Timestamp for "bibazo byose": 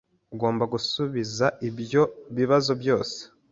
2.37-3.19